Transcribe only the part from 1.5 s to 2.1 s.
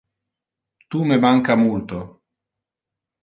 multo.